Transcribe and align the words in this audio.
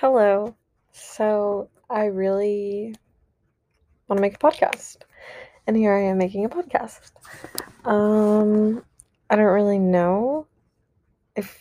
Hello. 0.00 0.54
So 0.92 1.70
I 1.90 2.04
really 2.04 2.94
want 4.06 4.18
to 4.18 4.20
make 4.20 4.36
a 4.36 4.38
podcast. 4.38 4.98
And 5.66 5.76
here 5.76 5.92
I 5.92 6.02
am 6.02 6.18
making 6.18 6.44
a 6.44 6.48
podcast. 6.48 7.10
Um 7.84 8.84
I 9.28 9.34
don't 9.34 9.46
really 9.46 9.80
know 9.80 10.46
if 11.34 11.60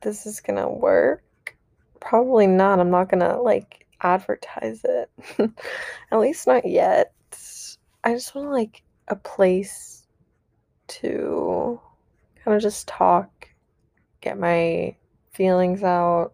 this 0.00 0.24
is 0.24 0.40
going 0.40 0.58
to 0.58 0.70
work. 0.70 1.54
Probably 2.00 2.46
not. 2.46 2.80
I'm 2.80 2.90
not 2.90 3.10
going 3.10 3.20
to 3.20 3.36
like 3.42 3.86
advertise 4.00 4.80
it. 4.82 5.10
At 6.12 6.18
least 6.18 6.46
not 6.46 6.64
yet. 6.64 7.12
I 8.04 8.14
just 8.14 8.34
want 8.34 8.52
like 8.52 8.82
a 9.08 9.16
place 9.16 10.06
to 10.88 11.78
kind 12.42 12.56
of 12.56 12.62
just 12.62 12.88
talk, 12.88 13.50
get 14.22 14.38
my 14.38 14.96
feelings 15.34 15.82
out 15.82 16.32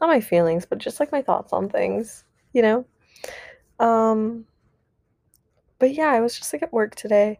not 0.00 0.08
my 0.08 0.20
feelings, 0.20 0.66
but 0.66 0.78
just 0.78 1.00
like 1.00 1.12
my 1.12 1.22
thoughts 1.22 1.52
on 1.52 1.68
things, 1.68 2.24
you 2.52 2.62
know? 2.62 2.84
Um 3.78 4.46
but 5.78 5.92
yeah, 5.94 6.08
I 6.08 6.20
was 6.20 6.38
just 6.38 6.52
like 6.52 6.62
at 6.62 6.72
work 6.72 6.94
today 6.94 7.38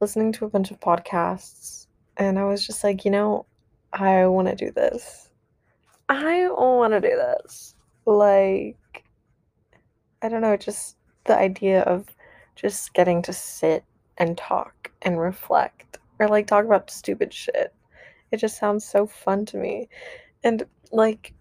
listening 0.00 0.32
to 0.32 0.44
a 0.44 0.50
bunch 0.50 0.70
of 0.70 0.80
podcasts 0.80 1.86
and 2.16 2.38
I 2.38 2.44
was 2.44 2.66
just 2.66 2.84
like, 2.84 3.04
you 3.04 3.10
know, 3.10 3.46
I 3.92 4.26
want 4.26 4.48
to 4.48 4.54
do 4.54 4.70
this. 4.70 5.30
I 6.08 6.48
want 6.48 6.92
to 6.92 7.00
do 7.00 7.16
this. 7.16 7.74
Like 8.04 9.04
I 10.22 10.28
don't 10.28 10.40
know, 10.40 10.56
just 10.56 10.96
the 11.24 11.36
idea 11.36 11.82
of 11.82 12.06
just 12.54 12.94
getting 12.94 13.22
to 13.22 13.32
sit 13.32 13.84
and 14.18 14.36
talk 14.36 14.90
and 15.02 15.20
reflect 15.20 15.98
or 16.18 16.28
like 16.28 16.46
talk 16.46 16.64
about 16.64 16.90
stupid 16.90 17.32
shit. 17.32 17.74
It 18.32 18.38
just 18.38 18.58
sounds 18.58 18.84
so 18.84 19.06
fun 19.06 19.46
to 19.46 19.56
me. 19.56 19.88
And 20.42 20.64
like 20.92 21.34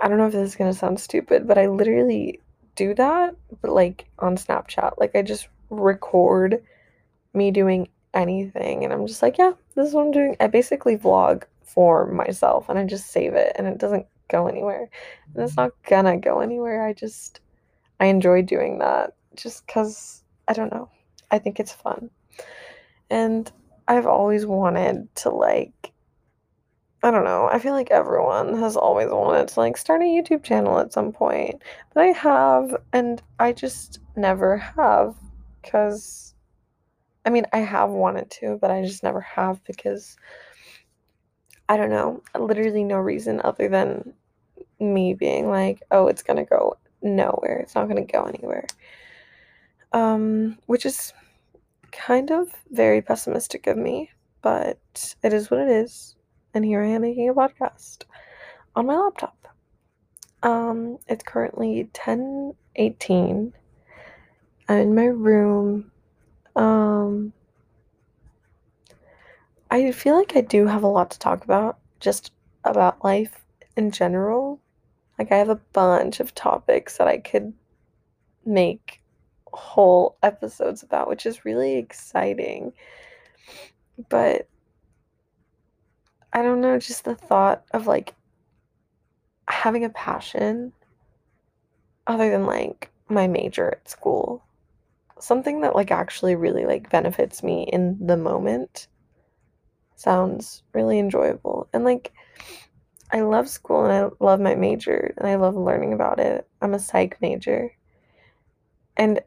I 0.00 0.08
don't 0.08 0.18
know 0.18 0.26
if 0.26 0.32
this 0.32 0.50
is 0.50 0.56
gonna 0.56 0.72
sound 0.72 0.98
stupid, 0.98 1.46
but 1.46 1.58
I 1.58 1.66
literally 1.66 2.40
do 2.76 2.94
that, 2.94 3.36
but 3.60 3.72
like 3.72 4.06
on 4.18 4.36
Snapchat. 4.36 4.94
Like 4.98 5.14
I 5.14 5.22
just 5.22 5.48
record 5.68 6.62
me 7.34 7.50
doing 7.50 7.88
anything 8.14 8.84
and 8.84 8.92
I'm 8.92 9.06
just 9.06 9.22
like, 9.22 9.38
yeah, 9.38 9.52
this 9.74 9.88
is 9.88 9.94
what 9.94 10.06
I'm 10.06 10.10
doing. 10.10 10.36
I 10.40 10.46
basically 10.46 10.96
vlog 10.96 11.44
for 11.62 12.06
myself 12.06 12.68
and 12.68 12.78
I 12.78 12.84
just 12.84 13.10
save 13.10 13.34
it 13.34 13.52
and 13.56 13.66
it 13.66 13.78
doesn't 13.78 14.06
go 14.28 14.46
anywhere. 14.46 14.88
And 15.34 15.44
it's 15.44 15.56
not 15.56 15.72
gonna 15.88 16.16
go 16.16 16.40
anywhere. 16.40 16.86
I 16.86 16.92
just 16.92 17.40
I 18.00 18.06
enjoy 18.06 18.42
doing 18.42 18.78
that 18.78 19.14
just 19.36 19.66
cuz 19.68 20.22
I 20.48 20.52
don't 20.54 20.72
know. 20.72 20.88
I 21.30 21.38
think 21.38 21.60
it's 21.60 21.72
fun. 21.72 22.10
And 23.10 23.50
I've 23.86 24.06
always 24.06 24.46
wanted 24.46 25.14
to 25.16 25.30
like 25.30 25.89
I 27.02 27.10
don't 27.10 27.24
know. 27.24 27.48
I 27.50 27.58
feel 27.58 27.72
like 27.72 27.90
everyone 27.90 28.58
has 28.58 28.76
always 28.76 29.08
wanted 29.08 29.48
to 29.48 29.60
like 29.60 29.78
start 29.78 30.02
a 30.02 30.04
YouTube 30.04 30.42
channel 30.42 30.78
at 30.78 30.92
some 30.92 31.12
point. 31.12 31.62
But 31.94 32.02
I 32.04 32.06
have 32.08 32.76
and 32.92 33.22
I 33.38 33.52
just 33.52 34.00
never 34.16 34.58
have 34.58 35.16
cuz 35.62 36.34
I 37.24 37.30
mean, 37.30 37.46
I 37.52 37.58
have 37.58 37.90
wanted 37.90 38.30
to, 38.32 38.58
but 38.60 38.70
I 38.70 38.82
just 38.82 39.02
never 39.02 39.20
have 39.20 39.62
because 39.64 40.16
I 41.68 41.76
don't 41.76 41.90
know, 41.90 42.22
literally 42.38 42.84
no 42.84 42.98
reason 42.98 43.40
other 43.44 43.68
than 43.68 44.14
me 44.80 45.14
being 45.14 45.48
like, 45.48 45.82
"Oh, 45.90 46.08
it's 46.08 46.22
to 46.22 46.44
go 46.44 46.76
nowhere. 47.02 47.58
It's 47.58 47.74
not 47.74 47.88
to 48.06 48.12
go 48.12 48.24
anywhere." 48.24 48.66
Um, 49.92 50.58
which 50.66 50.86
is 50.86 51.12
kind 51.92 52.30
of 52.30 52.48
very 52.70 53.02
pessimistic 53.02 53.66
of 53.66 53.76
me, 53.76 54.10
but 54.42 55.14
it 55.22 55.32
is 55.32 55.50
what 55.50 55.60
it 55.60 55.68
is 55.68 56.16
and 56.54 56.64
here 56.64 56.82
I 56.82 56.88
am 56.88 57.02
making 57.02 57.28
a 57.28 57.34
podcast 57.34 58.04
on 58.74 58.86
my 58.86 58.96
laptop. 58.96 59.36
Um, 60.42 60.98
it's 61.06 61.22
currently 61.22 61.88
10:18. 61.92 63.52
I'm 64.68 64.78
in 64.78 64.94
my 64.94 65.06
room. 65.06 65.90
Um, 66.56 67.32
I 69.70 69.92
feel 69.92 70.16
like 70.16 70.36
I 70.36 70.40
do 70.40 70.66
have 70.66 70.82
a 70.82 70.88
lot 70.88 71.10
to 71.12 71.18
talk 71.18 71.44
about, 71.44 71.78
just 72.00 72.32
about 72.64 73.04
life 73.04 73.44
in 73.76 73.90
general. 73.90 74.60
Like 75.18 75.30
I 75.30 75.36
have 75.36 75.48
a 75.48 75.60
bunch 75.72 76.20
of 76.20 76.34
topics 76.34 76.96
that 76.96 77.06
I 77.06 77.18
could 77.18 77.52
make 78.44 79.00
whole 79.52 80.16
episodes 80.22 80.82
about, 80.82 81.08
which 81.08 81.26
is 81.26 81.44
really 81.44 81.76
exciting. 81.76 82.72
But 84.08 84.48
I 86.32 86.42
don't 86.42 86.60
know, 86.60 86.78
just 86.78 87.04
the 87.04 87.14
thought 87.14 87.64
of 87.72 87.86
like 87.86 88.14
having 89.48 89.84
a 89.84 89.90
passion 89.90 90.72
other 92.06 92.30
than 92.30 92.46
like 92.46 92.90
my 93.08 93.26
major 93.26 93.72
at 93.72 93.88
school. 93.88 94.42
Something 95.18 95.60
that 95.62 95.74
like 95.74 95.90
actually 95.90 96.34
really 96.34 96.64
like 96.64 96.90
benefits 96.90 97.42
me 97.42 97.68
in 97.72 98.06
the 98.06 98.16
moment 98.16 98.86
sounds 99.96 100.62
really 100.72 100.98
enjoyable. 100.98 101.68
And 101.72 101.84
like 101.84 102.12
I 103.12 103.20
love 103.22 103.48
school 103.48 103.84
and 103.84 103.92
I 103.92 104.08
love 104.24 104.40
my 104.40 104.54
major 104.54 105.12
and 105.18 105.28
I 105.28 105.34
love 105.34 105.56
learning 105.56 105.92
about 105.92 106.20
it. 106.20 106.48
I'm 106.62 106.74
a 106.74 106.78
psych 106.78 107.20
major. 107.20 107.72
And 108.96 109.20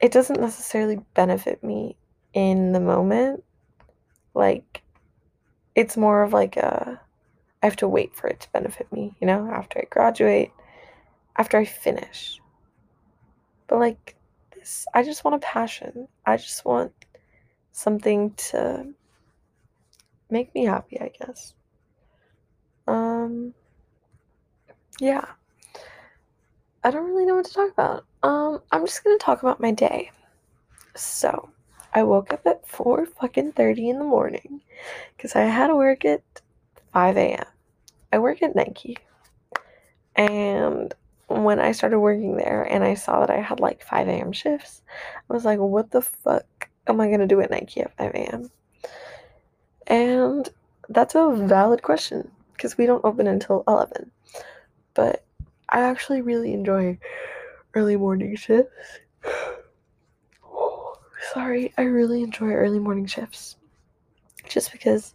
it 0.00 0.12
doesn't 0.12 0.40
necessarily 0.40 1.00
benefit 1.14 1.62
me 1.62 1.96
in 2.32 2.72
the 2.72 2.80
moment. 2.80 3.44
Like 4.34 4.82
it's 5.74 5.96
more 5.96 6.22
of 6.22 6.32
like 6.32 6.56
a 6.56 7.00
I 7.62 7.66
have 7.66 7.76
to 7.76 7.88
wait 7.88 8.14
for 8.14 8.28
it 8.28 8.40
to 8.40 8.50
benefit 8.52 8.92
me, 8.92 9.14
you 9.20 9.26
know, 9.26 9.50
after 9.50 9.80
I 9.80 9.84
graduate, 9.90 10.52
after 11.36 11.58
I 11.58 11.64
finish. 11.64 12.40
But 13.66 13.80
like 13.80 14.14
this, 14.54 14.86
I 14.94 15.02
just 15.02 15.24
want 15.24 15.36
a 15.36 15.46
passion. 15.46 16.08
I 16.24 16.36
just 16.36 16.64
want 16.64 16.92
something 17.72 18.32
to 18.34 18.92
make 20.30 20.54
me 20.54 20.64
happy, 20.64 21.00
I 21.00 21.10
guess. 21.18 21.54
Um 22.86 23.54
yeah. 25.00 25.24
I 26.84 26.90
don't 26.90 27.06
really 27.06 27.26
know 27.26 27.34
what 27.34 27.46
to 27.46 27.54
talk 27.54 27.72
about. 27.72 28.04
Um 28.22 28.62
I'm 28.70 28.86
just 28.86 29.02
going 29.02 29.18
to 29.18 29.24
talk 29.24 29.42
about 29.42 29.60
my 29.60 29.72
day. 29.72 30.10
So, 30.94 31.50
I 31.98 32.04
woke 32.04 32.32
up 32.32 32.46
at 32.46 32.64
4 32.64 33.06
fucking 33.06 33.52
30 33.52 33.90
in 33.90 33.98
the 33.98 34.04
morning 34.04 34.60
because 35.16 35.34
I 35.34 35.40
had 35.40 35.66
to 35.66 35.74
work 35.74 36.04
at 36.04 36.22
5 36.92 37.16
a.m. 37.16 37.44
I 38.12 38.18
work 38.20 38.40
at 38.40 38.54
Nike. 38.54 38.98
And 40.14 40.94
when 41.26 41.58
I 41.58 41.72
started 41.72 41.98
working 41.98 42.36
there 42.36 42.62
and 42.62 42.84
I 42.84 42.94
saw 42.94 43.18
that 43.18 43.30
I 43.30 43.40
had 43.40 43.58
like 43.58 43.82
5 43.82 44.06
a.m. 44.06 44.30
shifts, 44.30 44.82
I 45.28 45.34
was 45.34 45.44
like, 45.44 45.58
what 45.58 45.90
the 45.90 46.00
fuck 46.00 46.68
am 46.86 47.00
I 47.00 47.08
going 47.08 47.18
to 47.18 47.26
do 47.26 47.40
at 47.40 47.50
Nike 47.50 47.80
at 47.80 47.96
5 47.96 48.14
a.m.? 48.14 48.50
And 49.88 50.48
that's 50.88 51.16
a 51.16 51.34
valid 51.34 51.82
question 51.82 52.30
because 52.52 52.78
we 52.78 52.86
don't 52.86 53.04
open 53.04 53.26
until 53.26 53.64
11. 53.66 54.12
But 54.94 55.24
I 55.68 55.80
actually 55.80 56.22
really 56.22 56.52
enjoy 56.52 57.00
early 57.74 57.96
morning 57.96 58.36
shifts 58.36 59.00
sorry, 61.32 61.72
I 61.76 61.82
really 61.82 62.22
enjoy 62.22 62.52
early 62.52 62.78
morning 62.78 63.06
shifts. 63.06 63.56
Just 64.48 64.72
because 64.72 65.14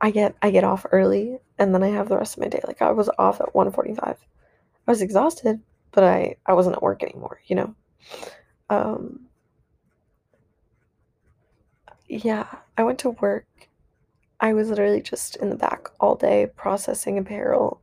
I 0.00 0.10
get 0.10 0.34
I 0.42 0.50
get 0.50 0.64
off 0.64 0.86
early 0.90 1.38
and 1.58 1.74
then 1.74 1.82
I 1.82 1.88
have 1.88 2.08
the 2.08 2.16
rest 2.16 2.36
of 2.36 2.42
my 2.42 2.48
day. 2.48 2.60
Like 2.66 2.82
I 2.82 2.90
was 2.90 3.08
off 3.18 3.40
at 3.40 3.54
1:45. 3.54 3.98
I 3.98 4.16
was 4.90 5.02
exhausted, 5.02 5.60
but 5.92 6.04
I 6.04 6.36
I 6.46 6.52
wasn't 6.54 6.76
at 6.76 6.82
work 6.82 7.02
anymore, 7.02 7.40
you 7.46 7.56
know. 7.56 7.74
Um 8.68 9.26
yeah, 12.08 12.46
I 12.76 12.82
went 12.84 12.98
to 13.00 13.10
work. 13.10 13.46
I 14.40 14.52
was 14.52 14.68
literally 14.68 15.00
just 15.00 15.36
in 15.36 15.48
the 15.48 15.56
back 15.56 15.88
all 16.00 16.16
day 16.16 16.48
processing 16.56 17.18
apparel, 17.18 17.80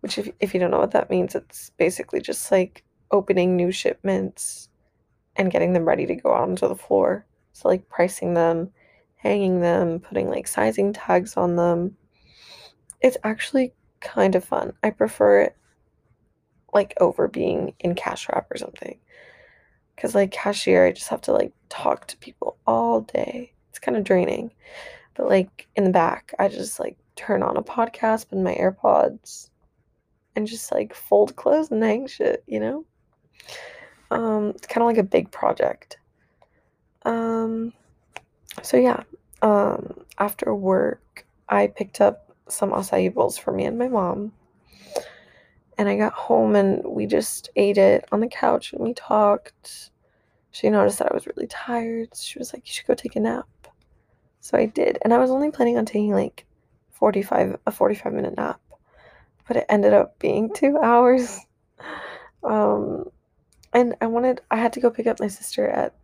which 0.00 0.18
if 0.18 0.30
if 0.40 0.54
you 0.54 0.60
don't 0.60 0.70
know 0.70 0.78
what 0.78 0.92
that 0.92 1.10
means, 1.10 1.34
it's 1.34 1.70
basically 1.70 2.20
just 2.20 2.52
like 2.52 2.84
opening 3.10 3.56
new 3.56 3.72
shipments 3.72 4.68
and 5.38 5.50
getting 5.50 5.72
them 5.72 5.86
ready 5.86 6.04
to 6.06 6.16
go 6.16 6.34
out 6.34 6.48
onto 6.48 6.68
the 6.68 6.76
floor. 6.76 7.24
So 7.52 7.68
like 7.68 7.88
pricing 7.88 8.34
them, 8.34 8.70
hanging 9.16 9.60
them, 9.60 10.00
putting 10.00 10.28
like 10.28 10.46
sizing 10.46 10.92
tags 10.92 11.36
on 11.36 11.56
them. 11.56 11.96
It's 13.00 13.16
actually 13.24 13.72
kind 14.00 14.34
of 14.34 14.44
fun. 14.44 14.72
I 14.82 14.90
prefer 14.90 15.42
it 15.42 15.56
like 16.74 16.94
over 17.00 17.28
being 17.28 17.74
in 17.80 17.94
cash 17.94 18.28
wrap 18.28 18.50
or 18.50 18.58
something. 18.58 18.98
Cause 19.96 20.14
like 20.14 20.30
cashier, 20.30 20.86
I 20.86 20.92
just 20.92 21.08
have 21.08 21.22
to 21.22 21.32
like 21.32 21.52
talk 21.68 22.06
to 22.08 22.16
people 22.18 22.58
all 22.66 23.00
day. 23.00 23.52
It's 23.70 23.78
kind 23.78 23.96
of 23.96 24.04
draining. 24.04 24.52
But 25.14 25.28
like 25.28 25.66
in 25.76 25.84
the 25.84 25.90
back, 25.90 26.34
I 26.38 26.48
just 26.48 26.78
like 26.78 26.96
turn 27.16 27.42
on 27.42 27.56
a 27.56 27.62
podcast 27.62 28.30
with 28.30 28.40
my 28.40 28.54
AirPods 28.54 29.50
and 30.36 30.46
just 30.46 30.70
like 30.70 30.94
fold 30.94 31.34
clothes 31.34 31.70
and 31.72 31.82
hang 31.82 32.06
shit, 32.06 32.44
you 32.46 32.60
know? 32.60 32.84
Um, 34.10 34.50
it's 34.50 34.66
kind 34.66 34.82
of 34.82 34.86
like 34.86 34.98
a 34.98 35.02
big 35.02 35.30
project. 35.30 35.98
Um, 37.04 37.72
so 38.62 38.76
yeah, 38.76 39.02
um, 39.42 40.04
after 40.18 40.54
work, 40.54 41.26
I 41.48 41.68
picked 41.68 42.00
up 42.00 42.34
some 42.48 42.70
acai 42.70 43.12
bowls 43.12 43.38
for 43.38 43.52
me 43.52 43.64
and 43.64 43.78
my 43.78 43.88
mom. 43.88 44.32
And 45.76 45.88
I 45.88 45.96
got 45.96 46.12
home 46.12 46.56
and 46.56 46.82
we 46.84 47.06
just 47.06 47.50
ate 47.54 47.78
it 47.78 48.04
on 48.10 48.20
the 48.20 48.26
couch 48.26 48.72
and 48.72 48.82
we 48.82 48.94
talked. 48.94 49.90
She 50.50 50.68
noticed 50.70 50.98
that 50.98 51.12
I 51.12 51.14
was 51.14 51.26
really 51.26 51.46
tired. 51.46 52.08
She 52.16 52.38
was 52.38 52.52
like, 52.52 52.66
You 52.66 52.72
should 52.72 52.86
go 52.86 52.94
take 52.94 53.14
a 53.14 53.20
nap. 53.20 53.46
So 54.40 54.58
I 54.58 54.66
did. 54.66 54.98
And 55.02 55.14
I 55.14 55.18
was 55.18 55.30
only 55.30 55.50
planning 55.50 55.78
on 55.78 55.86
taking 55.86 56.12
like 56.12 56.46
45 56.92 57.58
a 57.66 57.70
45 57.70 58.12
minute 58.12 58.36
nap. 58.36 58.60
But 59.46 59.58
it 59.58 59.66
ended 59.68 59.92
up 59.92 60.18
being 60.18 60.52
2 60.54 60.78
hours. 60.78 61.38
Um 62.42 63.10
and 63.72 63.94
I 64.00 64.06
wanted 64.06 64.40
I 64.50 64.56
had 64.56 64.72
to 64.74 64.80
go 64.80 64.90
pick 64.90 65.06
up 65.06 65.20
my 65.20 65.28
sister 65.28 65.66
at 65.68 65.94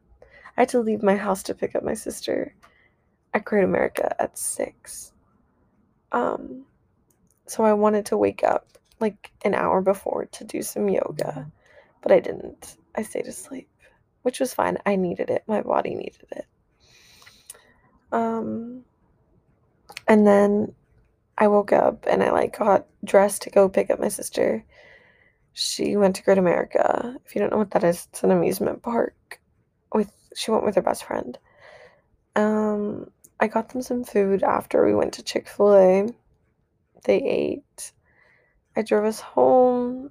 I 0.56 0.62
had 0.62 0.68
to 0.70 0.80
leave 0.80 1.02
my 1.02 1.16
house 1.16 1.42
to 1.44 1.54
pick 1.54 1.74
up 1.74 1.82
my 1.82 1.94
sister 1.94 2.54
at 3.32 3.44
Great 3.44 3.64
America 3.64 4.14
at 4.20 4.38
6. 4.38 5.12
Um 6.12 6.64
so 7.46 7.64
I 7.64 7.72
wanted 7.72 8.06
to 8.06 8.16
wake 8.16 8.44
up 8.44 8.78
like 9.00 9.32
an 9.44 9.54
hour 9.54 9.80
before 9.80 10.26
to 10.26 10.44
do 10.44 10.62
some 10.62 10.88
yoga, 10.88 11.50
but 12.00 12.12
I 12.12 12.20
didn't. 12.20 12.76
I 12.94 13.02
stayed 13.02 13.26
asleep, 13.26 13.68
which 14.22 14.40
was 14.40 14.54
fine. 14.54 14.78
I 14.86 14.96
needed 14.96 15.30
it. 15.30 15.42
My 15.46 15.60
body 15.62 15.94
needed 15.94 16.26
it. 16.32 16.46
Um 18.12 18.84
and 20.06 20.26
then 20.26 20.74
I 21.36 21.48
woke 21.48 21.72
up 21.72 22.06
and 22.08 22.22
I 22.22 22.30
like 22.30 22.58
got 22.58 22.86
dressed 23.04 23.42
to 23.42 23.50
go 23.50 23.68
pick 23.68 23.90
up 23.90 23.98
my 23.98 24.08
sister. 24.08 24.64
She 25.54 25.96
went 25.96 26.16
to 26.16 26.22
Great 26.24 26.38
America. 26.38 27.16
If 27.24 27.34
you 27.34 27.40
don't 27.40 27.52
know 27.52 27.58
what 27.58 27.70
that 27.70 27.84
is, 27.84 28.08
it's 28.10 28.24
an 28.24 28.32
amusement 28.32 28.82
park. 28.82 29.40
With 29.92 30.12
she 30.34 30.50
went 30.50 30.64
with 30.64 30.74
her 30.74 30.82
best 30.82 31.04
friend. 31.04 31.38
Um, 32.34 33.10
I 33.38 33.46
got 33.46 33.68
them 33.68 33.80
some 33.80 34.02
food 34.02 34.42
after 34.42 34.84
we 34.84 34.96
went 34.96 35.14
to 35.14 35.22
Chick 35.22 35.48
Fil 35.48 35.74
A. 35.76 36.08
They 37.04 37.18
ate. 37.18 37.92
I 38.76 38.82
drove 38.82 39.04
us 39.04 39.20
home. 39.20 40.10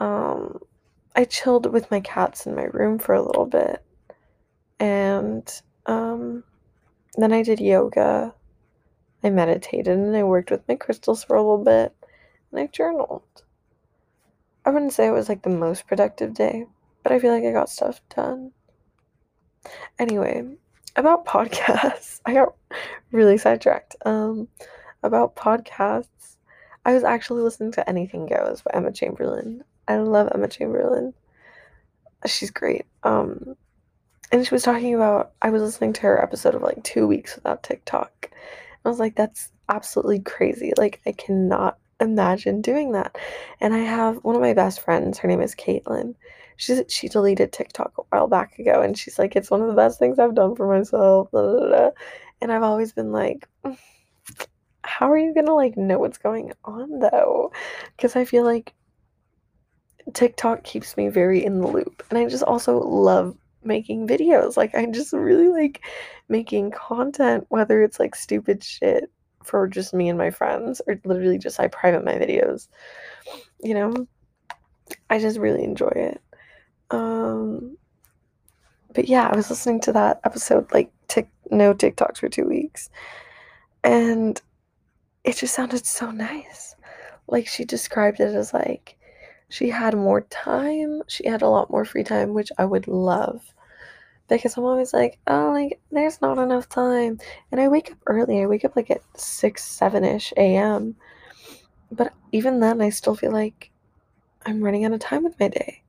Um, 0.00 0.58
I 1.14 1.24
chilled 1.24 1.72
with 1.72 1.88
my 1.92 2.00
cats 2.00 2.44
in 2.46 2.56
my 2.56 2.64
room 2.64 2.98
for 2.98 3.14
a 3.14 3.22
little 3.22 3.46
bit, 3.46 3.84
and 4.80 5.48
um, 5.86 6.42
then 7.16 7.32
I 7.32 7.44
did 7.44 7.60
yoga. 7.60 8.34
I 9.22 9.30
meditated 9.30 9.96
and 9.96 10.16
I 10.16 10.24
worked 10.24 10.50
with 10.50 10.66
my 10.66 10.74
crystals 10.74 11.22
for 11.22 11.36
a 11.36 11.40
little 11.40 11.62
bit, 11.62 11.94
and 12.50 12.60
I 12.60 12.66
journaled. 12.66 13.22
I 14.64 14.70
wouldn't 14.70 14.92
say 14.92 15.06
it 15.06 15.12
was 15.12 15.28
like 15.28 15.42
the 15.42 15.50
most 15.50 15.86
productive 15.86 16.34
day, 16.34 16.66
but 17.02 17.12
I 17.12 17.18
feel 17.18 17.32
like 17.32 17.44
I 17.44 17.52
got 17.52 17.68
stuff 17.68 18.00
done. 18.14 18.52
Anyway, 19.98 20.44
about 20.96 21.26
podcasts, 21.26 22.20
I 22.26 22.34
got 22.34 22.54
really 23.10 23.38
sidetracked. 23.38 23.96
Um, 24.04 24.48
about 25.02 25.34
podcasts, 25.34 26.36
I 26.84 26.94
was 26.94 27.04
actually 27.04 27.42
listening 27.42 27.72
to 27.72 27.88
Anything 27.88 28.26
Goes 28.26 28.62
by 28.62 28.70
Emma 28.74 28.92
Chamberlain. 28.92 29.64
I 29.88 29.96
love 29.96 30.28
Emma 30.32 30.48
Chamberlain. 30.48 31.14
She's 32.26 32.50
great. 32.50 32.86
Um, 33.02 33.56
and 34.30 34.46
she 34.46 34.54
was 34.54 34.62
talking 34.62 34.94
about 34.94 35.32
I 35.42 35.50
was 35.50 35.62
listening 35.62 35.92
to 35.94 36.02
her 36.02 36.22
episode 36.22 36.54
of 36.54 36.62
like 36.62 36.82
two 36.82 37.06
weeks 37.06 37.34
without 37.34 37.62
TikTok. 37.62 38.30
I 38.84 38.88
was 38.88 38.98
like, 38.98 39.14
that's 39.14 39.50
absolutely 39.68 40.20
crazy. 40.20 40.72
Like 40.76 41.00
I 41.06 41.12
cannot 41.12 41.78
imagine 42.02 42.60
doing 42.60 42.92
that. 42.92 43.16
And 43.60 43.74
I 43.74 43.78
have 43.78 44.18
one 44.24 44.34
of 44.34 44.40
my 44.40 44.54
best 44.54 44.80
friends, 44.80 45.18
her 45.18 45.28
name 45.28 45.40
is 45.40 45.54
Caitlin. 45.54 46.14
She's 46.56 46.82
she 46.88 47.08
deleted 47.08 47.52
TikTok 47.52 47.92
a 47.98 48.02
while 48.10 48.28
back 48.28 48.58
ago 48.58 48.82
and 48.82 48.96
she's 48.96 49.18
like, 49.18 49.34
it's 49.34 49.50
one 49.50 49.62
of 49.62 49.68
the 49.68 49.74
best 49.74 49.98
things 49.98 50.18
I've 50.18 50.34
done 50.34 50.54
for 50.54 50.68
myself. 50.68 51.30
Blah, 51.30 51.42
blah, 51.42 51.66
blah. 51.66 51.90
And 52.40 52.52
I've 52.52 52.62
always 52.62 52.92
been 52.92 53.12
like, 53.12 53.48
mm, 53.64 53.76
how 54.84 55.10
are 55.10 55.18
you 55.18 55.34
gonna 55.34 55.54
like 55.54 55.76
know 55.76 55.98
what's 55.98 56.18
going 56.18 56.52
on 56.64 56.98
though? 56.98 57.52
Because 57.96 58.16
I 58.16 58.24
feel 58.24 58.44
like 58.44 58.74
TikTok 60.14 60.64
keeps 60.64 60.96
me 60.96 61.08
very 61.08 61.44
in 61.44 61.60
the 61.60 61.66
loop. 61.68 62.02
And 62.10 62.18
I 62.18 62.26
just 62.28 62.44
also 62.44 62.78
love 62.78 63.36
making 63.64 64.08
videos. 64.08 64.56
Like 64.56 64.74
I 64.74 64.86
just 64.86 65.12
really 65.12 65.48
like 65.48 65.82
making 66.28 66.72
content, 66.72 67.46
whether 67.48 67.82
it's 67.82 68.00
like 68.00 68.14
stupid 68.14 68.62
shit 68.62 69.10
for 69.44 69.66
just 69.68 69.94
me 69.94 70.08
and 70.08 70.18
my 70.18 70.30
friends 70.30 70.80
or 70.86 71.00
literally 71.04 71.38
just 71.38 71.60
I 71.60 71.68
private 71.68 72.04
my 72.04 72.14
videos. 72.14 72.68
You 73.60 73.74
know? 73.74 74.06
I 75.08 75.18
just 75.18 75.38
really 75.38 75.64
enjoy 75.64 75.92
it. 75.94 76.20
Um 76.90 77.76
but 78.94 79.08
yeah, 79.08 79.28
I 79.28 79.36
was 79.36 79.48
listening 79.48 79.80
to 79.82 79.92
that 79.92 80.20
episode 80.24 80.72
like 80.72 80.90
tick 81.08 81.28
no 81.50 81.74
TikToks 81.74 82.18
for 82.18 82.28
2 82.28 82.46
weeks. 82.46 82.90
And 83.84 84.40
it 85.24 85.36
just 85.36 85.54
sounded 85.54 85.86
so 85.86 86.10
nice. 86.10 86.76
Like 87.28 87.46
she 87.46 87.64
described 87.64 88.20
it 88.20 88.34
as 88.34 88.52
like 88.52 88.96
she 89.48 89.68
had 89.70 89.94
more 89.94 90.22
time, 90.22 91.02
she 91.08 91.28
had 91.28 91.42
a 91.42 91.48
lot 91.48 91.70
more 91.70 91.84
free 91.84 92.04
time, 92.04 92.34
which 92.34 92.50
I 92.58 92.64
would 92.64 92.88
love 92.88 93.42
because 94.38 94.56
I'm 94.56 94.64
always 94.64 94.92
like, 94.92 95.18
oh, 95.26 95.50
like 95.52 95.80
there's 95.90 96.20
not 96.20 96.38
enough 96.38 96.68
time, 96.68 97.18
and 97.50 97.60
I 97.60 97.68
wake 97.68 97.90
up 97.90 97.98
early. 98.06 98.42
I 98.42 98.46
wake 98.46 98.64
up 98.64 98.76
like 98.76 98.90
at 98.90 99.02
six, 99.16 99.64
seven 99.64 100.04
ish 100.04 100.32
a.m. 100.36 100.96
But 101.90 102.12
even 102.32 102.60
then, 102.60 102.80
I 102.80 102.90
still 102.90 103.14
feel 103.14 103.32
like 103.32 103.70
I'm 104.46 104.62
running 104.62 104.84
out 104.84 104.92
of 104.92 105.00
time 105.00 105.24
with 105.24 105.38
my 105.38 105.48
day. 105.48 105.82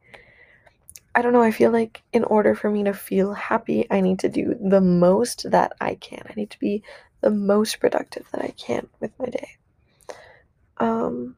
I 1.16 1.22
don't 1.22 1.34
know. 1.34 1.44
I 1.44 1.52
feel 1.52 1.72
like 1.72 2.02
in 2.12 2.24
order 2.24 2.56
for 2.56 2.70
me 2.70 2.84
to 2.84 2.94
feel 2.94 3.34
happy, 3.34 3.86
I 3.92 4.02
need 4.02 4.20
to 4.20 4.30
do 4.30 4.56
the 4.60 4.82
most 4.82 5.50
that 5.52 5.74
I 5.80 5.96
can. 5.96 6.24
I 6.28 6.34
need 6.36 6.50
to 6.52 6.60
be 6.60 6.84
the 7.22 7.30
most 7.30 7.80
productive 7.80 8.28
that 8.32 8.44
I 8.44 8.50
can 8.58 8.88
with 9.00 9.12
my 9.20 9.28
day. 9.28 9.50
Um, 10.78 11.36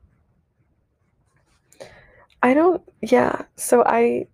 I 2.41 2.53
don't, 2.53 2.81
yeah. 3.01 3.43
So 3.55 3.83
I 3.85 4.27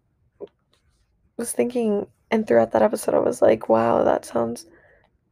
was 1.37 1.51
thinking 1.51 2.07
and 2.31 2.47
throughout 2.47 2.71
that 2.71 2.81
episode, 2.81 3.13
I 3.13 3.19
was 3.19 3.41
like, 3.41 3.67
wow, 3.67 4.03
that 4.03 4.25
sounds 4.25 4.65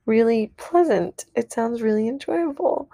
really 0.06 0.51
pleasant. 0.57 1.25
It 1.36 1.51
sounds 1.51 1.81
really 1.81 2.07
enjoyable. 2.07 2.92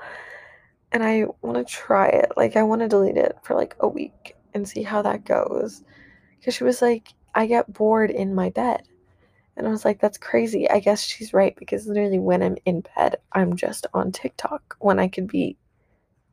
And 0.91 1.03
I 1.03 1.25
want 1.41 1.57
to 1.57 1.63
try 1.65 2.07
it. 2.07 2.31
Like, 2.37 2.55
I 2.55 2.63
want 2.63 2.81
to 2.81 2.87
delete 2.87 3.17
it 3.17 3.35
for 3.43 3.55
like 3.55 3.75
a 3.79 3.87
week 3.87 4.35
and 4.53 4.69
see 4.69 4.83
how 4.83 5.01
that 5.01 5.25
goes. 5.25 5.83
Because 6.39 6.53
she 6.53 6.63
was 6.63 6.81
like, 6.81 7.09
I 7.33 7.47
get 7.47 7.73
bored 7.73 8.11
in 8.11 8.35
my 8.35 8.51
bed. 8.51 8.83
And 9.57 9.67
I 9.67 9.71
was 9.71 9.83
like, 9.83 9.99
that's 9.99 10.17
crazy. 10.17 10.69
I 10.69 10.79
guess 10.79 11.01
she's 11.01 11.33
right 11.33 11.55
because 11.55 11.87
literally 11.87 12.19
when 12.19 12.43
I'm 12.43 12.57
in 12.65 12.83
bed, 12.95 13.17
I'm 13.31 13.55
just 13.55 13.87
on 13.93 14.11
TikTok 14.11 14.75
when 14.79 14.99
I 14.99 15.07
could 15.07 15.27
be 15.27 15.57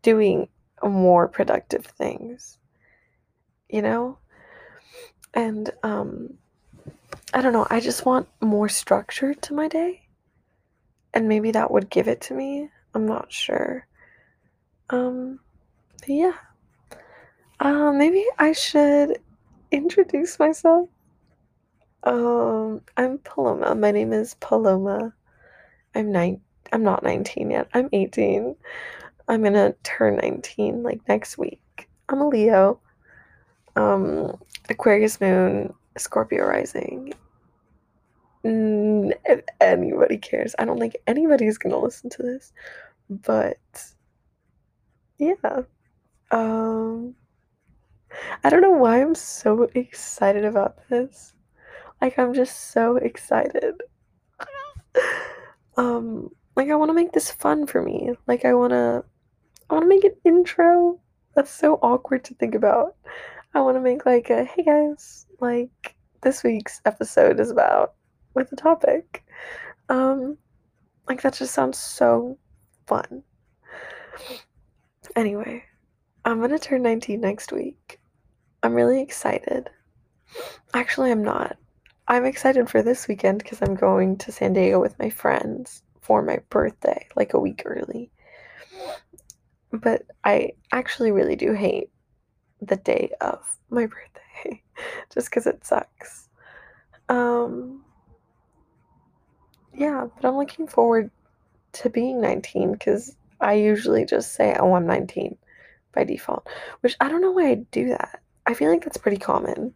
doing 0.02 0.48
more 0.82 1.28
productive 1.28 1.86
things. 1.86 2.58
You 3.68 3.82
know? 3.82 4.18
And 5.34 5.70
um 5.82 6.38
I 7.34 7.40
don't 7.40 7.54
know, 7.54 7.66
I 7.70 7.80
just 7.80 8.04
want 8.04 8.28
more 8.40 8.68
structure 8.68 9.32
to 9.32 9.54
my 9.54 9.68
day. 9.68 10.02
And 11.14 11.28
maybe 11.28 11.50
that 11.52 11.70
would 11.70 11.88
give 11.88 12.08
it 12.08 12.20
to 12.22 12.34
me. 12.34 12.68
I'm 12.94 13.06
not 13.06 13.32
sure. 13.32 13.86
Um, 14.90 15.40
but 16.00 16.08
yeah. 16.08 16.34
Uh, 17.58 17.92
maybe 17.92 18.24
I 18.38 18.52
should 18.52 19.18
introduce 19.70 20.38
myself. 20.38 20.88
Um, 22.02 22.82
I'm 22.96 23.18
Paloma. 23.18 23.74
My 23.76 23.92
name 23.92 24.12
is 24.12 24.34
Paloma. 24.34 25.14
I'm 25.94 26.12
nine. 26.12 26.40
I'm 26.72 26.82
not 26.82 27.02
19 27.02 27.50
yet. 27.50 27.68
I'm 27.72 27.88
18. 27.92 28.56
I'm 29.28 29.42
gonna 29.42 29.74
turn 29.84 30.16
19 30.16 30.82
like 30.82 31.00
next 31.08 31.38
week. 31.38 31.88
I'm 32.08 32.20
a 32.20 32.28
Leo. 32.28 32.80
Um, 33.76 34.38
Aquarius 34.68 35.20
moon, 35.20 35.72
Scorpio 35.96 36.44
rising. 36.44 37.14
If 38.44 39.42
anybody 39.60 40.18
cares, 40.18 40.54
I 40.58 40.64
don't 40.64 40.78
think 40.78 40.96
anybody's 41.06 41.58
gonna 41.58 41.78
listen 41.78 42.10
to 42.10 42.22
this, 42.22 42.52
but 43.08 43.58
yeah. 45.18 45.62
Um, 46.30 47.14
I 48.42 48.50
don't 48.50 48.62
know 48.62 48.70
why 48.70 49.00
I'm 49.00 49.14
so 49.14 49.68
excited 49.74 50.44
about 50.44 50.88
this. 50.88 51.34
Like 52.00 52.18
I'm 52.18 52.34
just 52.34 52.72
so 52.72 52.96
excited. 52.96 53.74
um, 55.76 56.30
like 56.56 56.68
I 56.68 56.74
want 56.74 56.88
to 56.88 56.94
make 56.94 57.12
this 57.12 57.30
fun 57.30 57.66
for 57.66 57.82
me. 57.82 58.10
Like 58.26 58.44
I 58.44 58.54
want 58.54 58.72
to 58.72 59.04
I 59.70 59.74
want 59.74 59.84
to 59.84 59.88
make 59.88 60.04
an 60.04 60.16
intro. 60.24 61.00
That's 61.34 61.50
so 61.50 61.74
awkward 61.82 62.24
to 62.24 62.34
think 62.34 62.54
about. 62.54 62.96
I 63.54 63.60
want 63.60 63.76
to 63.76 63.80
make 63.80 64.04
like 64.04 64.30
a 64.30 64.44
hey 64.44 64.64
guys, 64.64 65.26
like 65.40 65.94
this 66.22 66.42
week's 66.42 66.80
episode 66.84 67.38
is 67.38 67.50
about 67.50 67.94
with 68.34 68.50
the 68.50 68.56
topic. 68.56 69.24
Um 69.88 70.38
like 71.08 71.22
that 71.22 71.34
just 71.34 71.54
sounds 71.54 71.78
so 71.78 72.38
fun. 72.86 73.22
Anyway, 75.16 75.64
I'm 76.24 76.46
to 76.48 76.58
turn 76.58 76.82
19 76.82 77.20
next 77.20 77.52
week. 77.52 78.00
I'm 78.62 78.74
really 78.74 79.02
excited. 79.02 79.68
Actually, 80.74 81.10
I'm 81.10 81.24
not. 81.24 81.56
I'm 82.08 82.24
excited 82.24 82.70
for 82.70 82.82
this 82.82 83.08
weekend 83.08 83.38
because 83.38 83.60
I'm 83.60 83.74
going 83.74 84.16
to 84.18 84.32
San 84.32 84.52
Diego 84.52 84.80
with 84.80 84.98
my 84.98 85.10
friends 85.10 85.82
for 86.00 86.22
my 86.22 86.38
birthday, 86.50 87.06
like 87.16 87.34
a 87.34 87.40
week 87.40 87.62
early. 87.64 88.10
but 89.72 90.02
I 90.24 90.52
actually 90.72 91.12
really 91.12 91.36
do 91.36 91.52
hate 91.52 91.90
the 92.60 92.76
day 92.76 93.10
of 93.20 93.44
my 93.70 93.86
birthday 93.86 94.62
just 95.14 95.30
because 95.30 95.46
it 95.46 95.64
sucks. 95.64 96.28
Um, 97.08 97.84
yeah, 99.74 100.06
but 100.14 100.28
I'm 100.28 100.36
looking 100.36 100.66
forward 100.66 101.10
to 101.72 101.90
being 101.90 102.20
19 102.20 102.72
because 102.72 103.16
I 103.40 103.54
usually 103.54 104.04
just 104.04 104.34
say, 104.34 104.56
oh, 104.58 104.74
I'm 104.74 104.86
19 104.86 105.36
by 105.94 106.04
default, 106.04 106.46
which 106.80 106.96
I 107.00 107.08
don't 107.08 107.20
know 107.20 107.32
why 107.32 107.50
I 107.50 107.54
do 107.70 107.88
that. 107.88 108.20
I 108.46 108.54
feel 108.54 108.70
like 108.70 108.84
that's 108.84 108.96
pretty 108.96 109.18
common. 109.18 109.74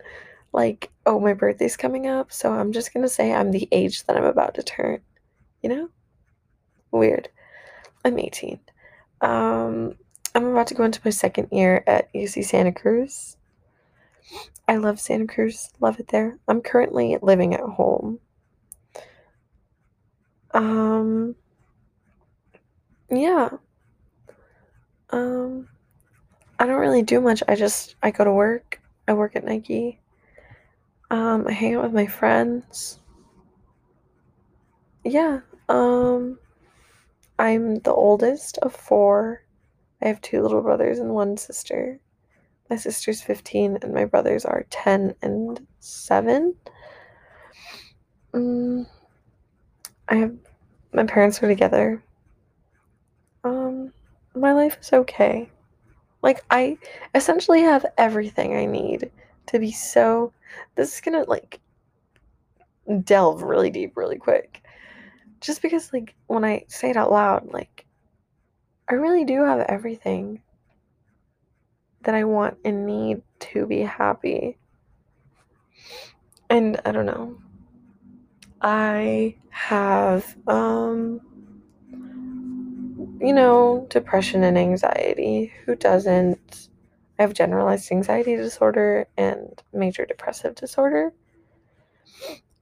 Like, 0.52 0.90
oh, 1.04 1.20
my 1.20 1.34
birthday's 1.34 1.76
coming 1.76 2.06
up, 2.06 2.32
so 2.32 2.52
I'm 2.52 2.72
just 2.72 2.92
gonna 2.94 3.08
say 3.08 3.32
I'm 3.32 3.50
the 3.50 3.68
age 3.72 4.04
that 4.04 4.16
I'm 4.16 4.24
about 4.24 4.54
to 4.54 4.62
turn. 4.62 5.00
You 5.62 5.68
know? 5.68 5.88
Weird. 6.90 7.28
I'm 8.04 8.18
18. 8.18 8.60
Um, 9.20 9.96
I'm 10.34 10.46
about 10.46 10.68
to 10.68 10.74
go 10.74 10.84
into 10.84 11.00
my 11.04 11.10
second 11.10 11.48
year 11.50 11.82
at 11.86 12.12
UC 12.12 12.44
Santa 12.44 12.72
Cruz. 12.72 13.36
I 14.68 14.76
love 14.76 15.00
Santa 15.00 15.26
Cruz, 15.26 15.70
love 15.80 16.00
it 16.00 16.08
there. 16.08 16.38
I'm 16.48 16.60
currently 16.60 17.16
living 17.22 17.54
at 17.54 17.60
home. 17.60 18.20
Um, 20.56 21.36
yeah. 23.10 23.50
Um, 25.10 25.68
I 26.58 26.66
don't 26.66 26.80
really 26.80 27.02
do 27.02 27.20
much. 27.20 27.42
I 27.46 27.54
just 27.54 27.94
I 28.02 28.10
go 28.10 28.24
to 28.24 28.32
work. 28.32 28.80
I 29.06 29.12
work 29.12 29.36
at 29.36 29.44
Nike. 29.44 30.00
Um, 31.10 31.46
I 31.46 31.52
hang 31.52 31.74
out 31.74 31.84
with 31.84 31.92
my 31.92 32.06
friends. 32.06 32.98
Yeah. 35.04 35.40
Um, 35.68 36.38
I'm 37.38 37.76
the 37.80 37.92
oldest 37.92 38.56
of 38.58 38.74
four. 38.74 39.44
I 40.02 40.08
have 40.08 40.22
two 40.22 40.42
little 40.42 40.62
brothers 40.62 40.98
and 40.98 41.10
one 41.10 41.36
sister. 41.36 42.00
My 42.70 42.76
sister's 42.76 43.20
15 43.22 43.78
and 43.82 43.92
my 43.92 44.06
brothers 44.06 44.46
are 44.46 44.66
10 44.70 45.14
and 45.20 45.66
7. 45.80 46.54
Mm, 48.32 48.86
I 50.08 50.16
have 50.16 50.34
my 50.92 51.04
parents 51.04 51.42
are 51.42 51.48
together. 51.48 52.02
Um, 53.44 53.92
my 54.34 54.52
life 54.52 54.78
is 54.80 54.92
okay. 54.92 55.50
Like 56.22 56.44
I 56.50 56.78
essentially 57.14 57.60
have 57.60 57.86
everything 57.98 58.56
I 58.56 58.66
need 58.66 59.10
to 59.46 59.58
be 59.58 59.70
so 59.70 60.32
this 60.74 60.94
is 60.94 61.00
gonna 61.00 61.24
like 61.24 61.60
delve 63.04 63.42
really 63.42 63.70
deep 63.70 63.96
really 63.96 64.18
quick. 64.18 64.62
Just 65.40 65.62
because 65.62 65.92
like 65.92 66.14
when 66.26 66.44
I 66.44 66.64
say 66.68 66.90
it 66.90 66.96
out 66.96 67.12
loud, 67.12 67.52
like 67.52 67.84
I 68.88 68.94
really 68.94 69.24
do 69.24 69.44
have 69.44 69.60
everything 69.60 70.42
that 72.02 72.14
I 72.14 72.24
want 72.24 72.56
and 72.64 72.86
need 72.86 73.22
to 73.40 73.66
be 73.66 73.80
happy. 73.80 74.56
And 76.48 76.80
I 76.84 76.92
don't 76.92 77.06
know. 77.06 77.36
I 78.60 79.36
have 79.50 80.36
um 80.46 81.20
you 83.20 83.32
know, 83.32 83.86
depression 83.90 84.44
and 84.44 84.58
anxiety. 84.58 85.52
Who 85.64 85.74
doesn't? 85.74 86.68
I 87.18 87.22
have 87.22 87.32
generalized 87.32 87.90
anxiety 87.90 88.36
disorder 88.36 89.06
and 89.16 89.62
major 89.72 90.04
depressive 90.04 90.54
disorder. 90.54 91.12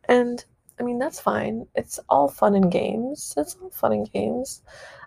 And 0.08 0.44
I 0.78 0.82
mean, 0.82 0.98
that's 0.98 1.20
fine. 1.20 1.66
It's 1.74 1.98
all 2.08 2.28
fun 2.28 2.54
and 2.54 2.70
games. 2.70 3.34
It's 3.36 3.56
all 3.60 3.70
fun 3.70 3.92
and 3.92 4.10
games. 4.12 4.62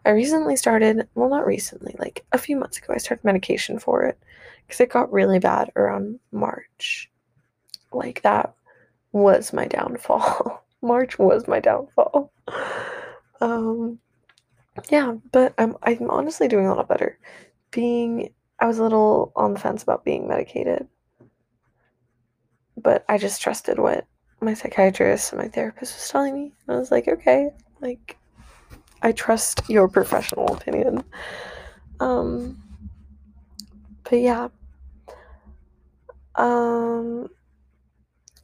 I 0.05 0.11
recently 0.11 0.55
started, 0.55 1.07
well, 1.15 1.29
not 1.29 1.45
recently, 1.45 1.95
like 1.99 2.25
a 2.31 2.37
few 2.37 2.55
months 2.57 2.77
ago, 2.77 2.93
I 2.93 2.97
started 2.97 3.23
medication 3.25 3.79
for 3.79 4.03
it 4.03 4.17
because 4.65 4.79
it 4.79 4.89
got 4.89 5.11
really 5.11 5.39
bad 5.39 5.71
around 5.75 6.19
March. 6.31 7.09
Like, 7.91 8.21
that 8.21 8.53
was 9.11 9.53
my 9.53 9.65
downfall. 9.65 10.63
March 10.81 11.17
was 11.17 11.47
my 11.47 11.59
downfall. 11.59 12.31
Um, 13.39 13.99
yeah, 14.89 15.15
but 15.31 15.53
I'm 15.57 15.75
I'm 15.83 16.09
honestly 16.09 16.47
doing 16.47 16.67
a 16.67 16.73
lot 16.73 16.87
better. 16.87 17.19
Being 17.71 18.33
I 18.59 18.65
was 18.65 18.79
a 18.79 18.83
little 18.83 19.31
on 19.35 19.53
the 19.53 19.59
fence 19.59 19.83
about 19.83 20.03
being 20.05 20.27
medicated. 20.27 20.87
But 22.75 23.05
I 23.09 23.17
just 23.17 23.41
trusted 23.41 23.79
what 23.79 24.05
my 24.41 24.53
psychiatrist 24.53 25.33
and 25.33 25.41
my 25.41 25.47
therapist 25.47 25.95
was 25.95 26.09
telling 26.09 26.35
me. 26.35 26.53
I 26.67 26.75
was 26.75 26.91
like, 26.91 27.07
okay, 27.07 27.49
like 27.81 28.17
I 29.01 29.11
trust 29.11 29.61
your 29.69 29.87
professional 29.87 30.55
opinion. 30.55 31.03
Um 31.99 32.63
but 34.03 34.19
yeah. 34.19 34.47
Um 36.35 37.29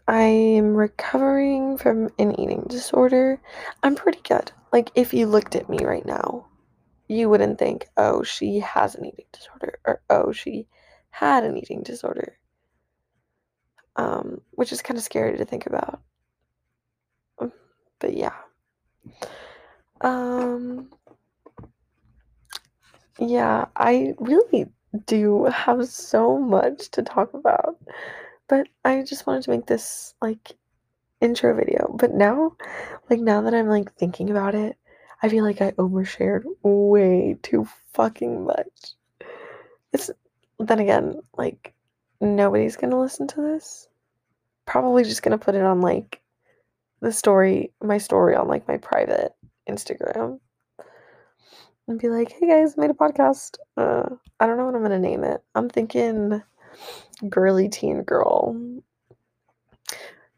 I'm 0.08 0.76
recovering 0.76 1.78
from 1.78 2.10
an 2.20 2.40
eating 2.40 2.66
disorder. 2.68 3.42
I'm 3.84 3.96
pretty 3.96 4.20
good. 4.28 4.52
Like, 4.72 4.92
if 4.96 5.14
you 5.14 5.28
looked 5.28 5.56
at 5.56 5.70
me 5.70 5.84
right 5.84 6.06
now, 6.06 6.48
you 7.08 7.30
wouldn't 7.30 7.60
think, 7.60 7.88
oh, 7.98 8.24
she 8.24 8.60
has 8.60 8.96
an 8.96 9.06
eating 9.06 9.26
disorder, 9.32 9.80
or 9.86 10.02
oh, 10.10 10.32
she 10.32 10.68
had 11.12 11.44
an 11.44 11.58
eating 11.58 11.84
disorder. 11.84 12.38
Um, 13.96 14.42
which 14.52 14.72
is 14.72 14.82
kind 14.82 14.98
of 14.98 15.04
scary 15.04 15.38
to 15.38 15.46
think 15.46 15.68
about. 15.68 16.02
But 18.00 18.18
yeah. 18.18 18.34
Um, 20.02 20.90
yeah, 23.18 23.66
I 23.78 24.14
really 24.20 24.66
do 25.06 25.46
have 25.46 25.88
so 25.88 26.38
much 26.38 26.90
to 26.92 27.02
talk 27.02 27.34
about. 27.34 27.78
But 28.54 28.68
I 28.86 29.02
just 29.02 29.26
wanted 29.26 29.42
to 29.46 29.50
make 29.50 29.66
this 29.66 30.14
like 30.22 30.56
intro 31.22 31.56
video. 31.56 31.96
But 31.98 32.14
now, 32.14 32.56
like 33.10 33.20
now 33.20 33.42
that 33.42 33.54
I'm 33.56 33.68
like 33.68 33.92
thinking 33.96 34.30
about 34.30 34.54
it, 34.54 34.78
I 35.24 35.30
feel 35.30 35.44
like 35.44 35.60
I 35.60 35.72
overshared 35.72 36.44
way 36.62 37.36
too 37.42 37.68
fucking 37.94 38.46
much. 38.46 38.92
It's 39.92 40.12
then 40.60 40.78
again, 40.78 41.20
like 41.36 41.74
nobody's 42.22 42.78
gonna 42.78 43.00
listen 43.00 43.26
to 43.30 43.42
this. 43.42 43.88
Probably 44.68 45.04
just 45.04 45.24
gonna 45.24 45.40
put 45.40 45.56
it 45.56 45.64
on 45.64 45.82
like 45.82 46.22
the 47.00 47.12
story, 47.12 47.72
my 47.82 47.98
story 47.98 48.36
on 48.36 48.48
like 48.48 48.68
my 48.68 48.78
private 48.78 49.34
Instagram. 49.68 50.40
And 51.88 52.00
be 52.00 52.08
like, 52.08 52.32
hey 52.32 52.50
guys, 52.50 52.78
made 52.78 52.92
a 52.92 52.94
podcast. 52.94 53.58
Uh, 53.78 54.10
I 54.40 54.46
don't 54.46 54.58
know 54.58 54.68
what 54.68 54.76
I'm 54.76 54.84
gonna 54.84 55.00
name 55.00 55.24
it. 55.24 55.42
I'm 55.56 55.70
thinking 55.70 56.44
girly 57.30 57.70
teen 57.70 58.04
girl. 58.04 58.56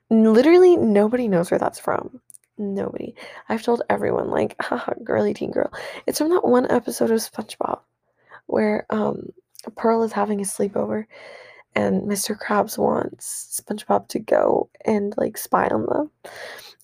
Literally 0.10 0.78
nobody 0.78 1.28
knows 1.28 1.52
where 1.52 1.60
that's 1.60 1.80
from. 1.80 2.22
Nobody. 2.58 3.16
I've 3.50 3.64
told 3.64 3.82
everyone, 3.90 4.30
like, 4.30 4.56
haha, 4.62 4.94
girly 5.04 5.34
teen 5.34 5.52
girl. 5.52 5.72
It's 6.08 6.20
from 6.20 6.30
that 6.30 6.46
one 6.46 6.70
episode 6.72 7.12
of 7.12 7.20
SpongeBob 7.20 7.80
where 8.48 8.86
um 8.90 9.30
Pearl 9.76 10.04
is 10.04 10.12
having 10.12 10.40
a 10.40 10.44
sleepover 10.44 11.06
and 11.74 12.04
Mr. 12.04 12.38
Krabs 12.38 12.78
wants 12.78 13.62
SpongeBob 13.62 14.08
to 14.10 14.20
go 14.20 14.70
and 14.86 15.14
like 15.18 15.38
spy 15.38 15.68
on 15.68 15.86
them. 15.88 16.12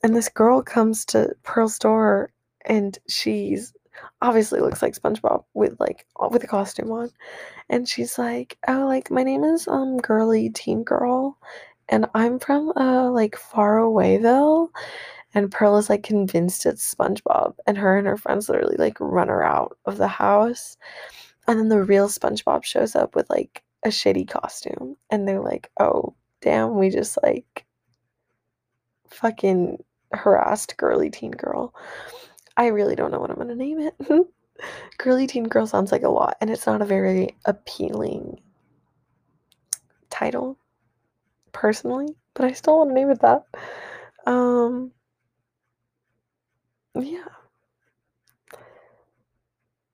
And 0.04 0.16
this 0.16 0.30
girl 0.30 0.62
comes 0.62 1.06
to 1.06 1.36
Pearl's 1.44 1.80
door 1.80 2.32
and 2.66 2.98
she's 3.08 3.74
obviously 4.22 4.60
looks 4.60 4.82
like 4.82 4.94
SpongeBob 4.96 5.44
with 5.54 5.80
like 5.80 6.06
with 6.32 6.44
a 6.44 6.48
costume 6.48 6.92
on. 6.92 7.10
And 7.70 7.88
she's 7.88 8.18
like, 8.18 8.58
"Oh, 8.68 8.86
like 8.88 9.12
my 9.12 9.24
name 9.24 9.44
is 9.44 9.68
um 9.68 9.98
girly 9.98 10.50
teen 10.50 10.84
girl 10.84 11.38
and 11.90 12.08
I'm 12.14 12.40
from 12.40 12.72
uh 12.76 13.10
like 13.12 13.36
far 13.36 13.78
awayville." 13.78 14.70
And 15.34 15.52
Pearl 15.52 15.78
is 15.78 15.90
like 15.90 16.04
convinced 16.04 16.66
it's 16.66 16.94
SpongeBob 16.94 17.56
and 17.66 17.78
her 17.78 17.98
and 17.98 18.08
her 18.08 18.18
friends 18.18 18.50
literally 18.50 18.76
like 18.78 18.98
run 19.00 19.30
her 19.30 19.44
out 19.44 19.78
of 19.86 19.98
the 19.98 20.08
house. 20.08 20.78
And 21.48 21.60
then 21.60 21.70
the 21.70 21.84
real 21.84 22.10
SpongeBob 22.10 22.64
shows 22.64 22.96
up 22.96 23.16
with 23.16 23.30
like 23.30 23.64
a 23.84 23.90
shitty 23.90 24.30
costume 24.30 24.98
and 25.10 25.28
they're 25.28 25.42
like, 25.42 25.72
"Oh, 25.80 26.16
damn, 26.42 26.78
we 26.78 26.90
just 26.90 27.18
like 27.24 27.66
fucking 29.10 29.84
harassed 30.12 30.78
girly 30.78 31.10
teen 31.10 31.32
girl." 31.32 31.74
I 32.58 32.68
really 32.68 32.96
don't 32.96 33.12
know 33.12 33.20
what 33.20 33.30
I'm 33.30 33.38
gonna 33.38 33.56
name 33.56 33.80
it. 33.80 33.96
Girly 34.98 35.28
Teen 35.28 35.46
Girl 35.46 35.66
sounds 35.66 35.92
like 35.92 36.04
a 36.04 36.10
lot, 36.10 36.38
and 36.42 36.50
it's 36.50 36.68
not 36.68 36.82
a 36.82 36.86
very 36.86 37.36
appealing 37.46 38.40
title, 40.10 40.58
personally, 41.52 42.16
but 42.34 42.46
I 42.46 42.52
still 42.52 42.78
want 42.78 42.90
to 42.92 42.94
name 42.94 43.10
it 43.10 43.22
that. 43.22 43.46
Um, 44.26 44.92
yeah. 46.96 47.26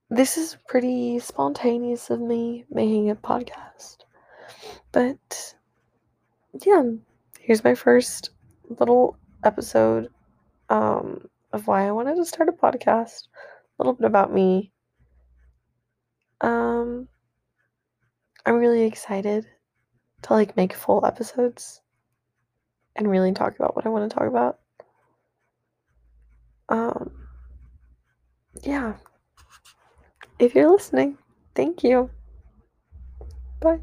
This 0.10 0.38
is 0.38 0.58
pretty 0.68 1.20
spontaneous 1.20 2.10
of 2.10 2.22
me 2.22 2.66
making 2.70 3.10
a 3.10 3.16
podcast, 3.16 3.98
but 4.94 5.56
yeah, 6.66 6.82
here's 7.40 7.64
my 7.64 7.76
first 7.76 8.30
little 8.70 9.18
episode. 9.44 10.10
Um, 10.70 11.28
of 11.54 11.68
why 11.68 11.88
I 11.88 11.92
wanted 11.92 12.16
to 12.16 12.26
start 12.26 12.50
a 12.50 12.52
podcast, 12.52 13.28
a 13.34 13.84
little 13.84 13.94
bit 13.94 14.06
about 14.06 14.34
me. 14.34 14.72
Um, 16.42 17.08
I'm 18.46 18.56
really 18.56 18.84
excited 18.84 19.46
to 20.24 20.34
like 20.34 20.56
make 20.58 20.74
full 20.74 21.06
episodes 21.06 21.82
and 22.96 23.10
really 23.10 23.32
talk 23.32 23.56
about 23.56 23.76
what 23.76 23.86
I 23.86 23.90
want 23.90 24.10
to 24.10 24.18
talk 24.18 24.28
about. 24.28 24.60
Um, 26.70 27.12
yeah. 28.64 28.96
If 30.40 30.54
you're 30.54 30.72
listening, 30.72 31.18
thank 31.56 31.84
you. 31.84 32.10
Bye. 33.60 33.80